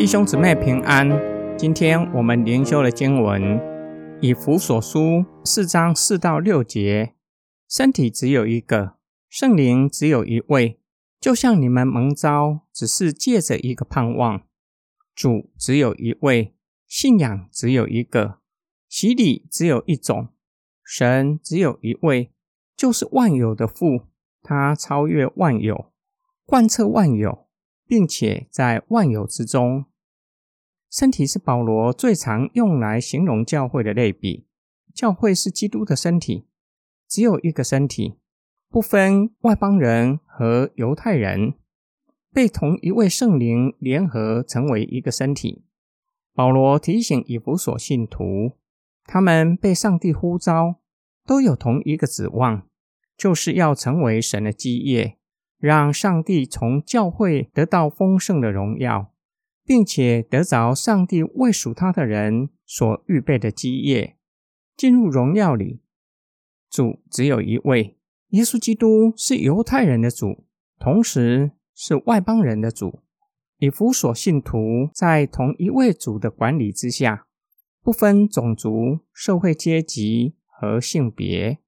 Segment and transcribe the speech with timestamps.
[0.00, 1.10] 弟兄姊妹平安。
[1.58, 3.60] 今天我们灵修的经文
[4.22, 7.14] 以弗所书四章四到六节：
[7.68, 8.94] 身体只有一个，
[9.28, 10.80] 圣灵只有一位，
[11.20, 14.40] 就像你们蒙召，只是借着一个盼望。
[15.14, 16.54] 主只有一位，
[16.86, 18.38] 信仰只有一个，
[18.88, 20.28] 洗礼只有一种，
[20.82, 22.32] 神只有一位，
[22.74, 24.06] 就是万有的父，
[24.42, 25.92] 他超越万有，
[26.46, 27.46] 贯彻万有，
[27.86, 29.84] 并且在万有之中。
[30.90, 34.46] 身体是保罗最常用来形容教会的类比。
[34.92, 36.46] 教会是基督的身体，
[37.08, 38.18] 只有一个身体，
[38.68, 41.54] 不分外邦人和犹太人，
[42.32, 45.64] 被同一位圣灵联合成为一个身体。
[46.34, 48.56] 保罗提醒以弗所信徒，
[49.04, 50.80] 他们被上帝呼召，
[51.24, 52.66] 都有同一个指望，
[53.16, 55.16] 就是要成为神的基业，
[55.58, 59.12] 让上帝从教会得到丰盛的荣耀。
[59.70, 64.16] 并且得着上帝为属他的人所预备的基业，
[64.76, 65.80] 进入荣耀里。
[66.68, 67.96] 主只有一位，
[68.30, 70.44] 耶稣基督是犹太人的主，
[70.80, 72.98] 同时是外邦人的主。
[73.58, 77.28] 以弗所信徒在同一位主的管理之下，
[77.80, 81.60] 不分种族、社会阶级和性别，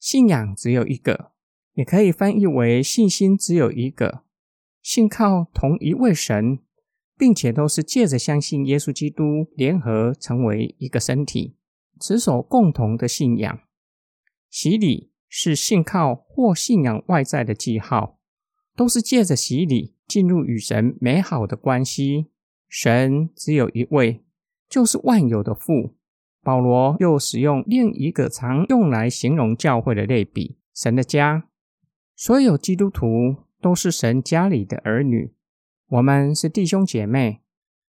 [0.00, 1.30] 信仰只有一个，
[1.74, 4.24] 也可以翻译为信心只有一个，
[4.82, 6.58] 信靠同一位神。
[7.18, 11.56] 并且都是借着相信耶稣基督联合成为一个身体，
[12.00, 13.60] 持守共同的信仰。
[14.50, 18.18] 洗礼是信靠或信仰外在的记号，
[18.76, 22.26] 都是借着洗礼进入与神美好的关系。
[22.68, 24.24] 神只有一位，
[24.68, 25.96] 就是万有的父。
[26.42, 31.48] 保罗又使用另一个常用来形容教会的类比：神的家。
[32.14, 35.32] 所有基督徒都是神家里的儿女。
[35.88, 37.42] 我们是弟兄姐妹，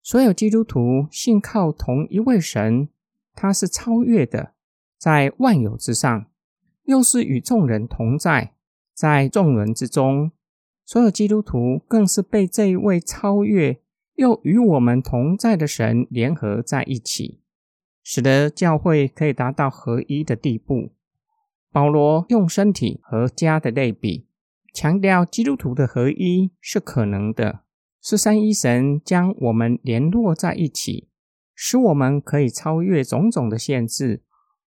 [0.00, 2.88] 所有基督徒信靠同一位神，
[3.34, 4.54] 他是超越的，
[4.96, 6.26] 在万有之上，
[6.84, 8.54] 又是与众人同在，
[8.94, 10.30] 在众人之中。
[10.86, 13.80] 所有基督徒更是被这一位超越
[14.14, 17.40] 又与我们同在的神联合在一起，
[18.04, 20.92] 使得教会可以达到合一的地步。
[21.72, 24.28] 保罗用身体和家的类比，
[24.72, 27.62] 强调基督徒的合一是可能的。
[28.02, 31.08] 是三一神将我们联络在一起，
[31.54, 34.22] 使我们可以超越种种的限制，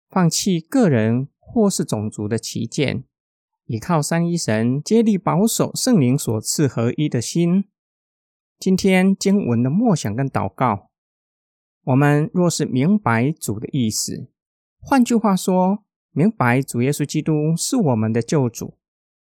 [0.08, 3.04] 放弃个人或是种族的旗舰，
[3.66, 7.66] 依靠三一神接力保守圣灵所赐合一的心。
[8.58, 10.90] 今天经文的默想跟祷告，
[11.84, 14.28] 我们若是明白主的意思，
[14.80, 18.76] 换句话说，明白主耶稣基督是我们的救主，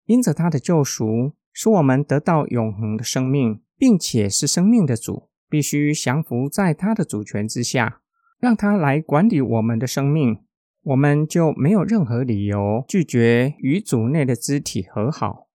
[0.06, 3.60] 因着他的救赎，使我们得到永恒的生命。
[3.80, 8.02] 并且是生命的主，必须降服在他的主权之下，
[8.38, 10.36] 让他来管理我们的生命，
[10.82, 15.48] 我们就没有任何理由拒绝与主内的肢体和好，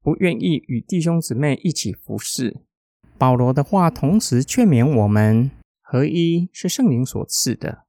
[0.00, 2.60] 不愿意与弟兄姊妹一起服侍。
[3.18, 7.86] 保罗的话同时劝勉我们：合一是圣灵所赐的。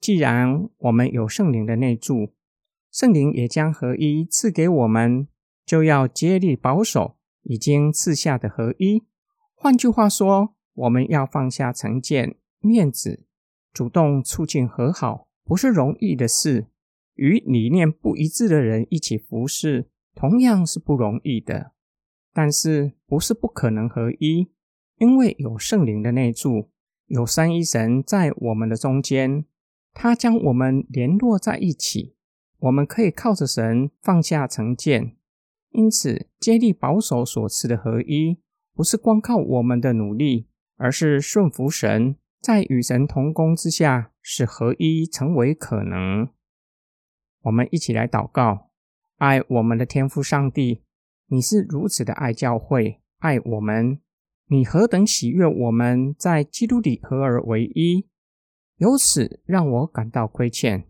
[0.00, 2.32] 既然我们有圣灵的内助，
[2.92, 5.26] 圣灵也将合一赐给我们，
[5.64, 9.02] 就要竭力保守已经赐下的合一。
[9.58, 13.24] 换句话说，我们要放下成见、面子，
[13.72, 16.66] 主动促进和好，不是容易的事。
[17.14, 21.72] 与理念不一致的人一起服侍，同样是不容易的。
[22.34, 24.50] 但是，不是不可能合一，
[24.98, 26.70] 因为有圣灵的内助，
[27.06, 29.46] 有三一神在我们的中间，
[29.94, 32.14] 他将我们联络在一起。
[32.58, 35.16] 我们可以靠着神放下成见，
[35.70, 38.38] 因此接力保守所赐的合一。
[38.76, 46.28] 不是光靠我们的努力，而是顺服神，在与神同工之下，使合一成为可能。
[47.44, 48.68] 我们一起来祷告：
[49.16, 50.82] 爱我们的天父上帝，
[51.28, 53.98] 你是如此的爱教会，爱我们，
[54.48, 58.06] 你何等喜悦我们在基督里合而为一。
[58.76, 60.86] 由此让我感到亏欠，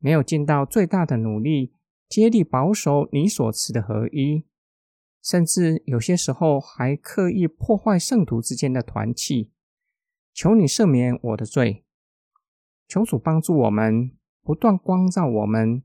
[0.00, 1.74] 没有尽到最大的努力，
[2.08, 4.44] 竭力保守你所赐的合一。
[5.22, 9.50] 甚至有些时候还刻意破坏圣徒之间的团契，
[10.32, 11.84] 求你赦免我的罪，
[12.88, 14.12] 求主帮助我们，
[14.42, 15.82] 不断光照我们，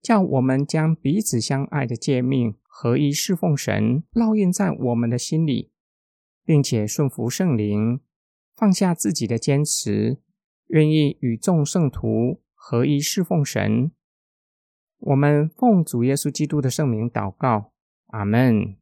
[0.00, 5.70] 叫我们将彼此相爱的诫命合一侍奉神烙印在我们的心里，
[6.44, 8.00] 并且顺服圣灵，
[8.56, 10.18] 放下自己的坚持，
[10.66, 13.92] 愿意与众圣徒合一侍奉神。
[14.98, 17.71] 我们奉主耶稣基督的圣名祷告。
[18.12, 18.81] 阿门。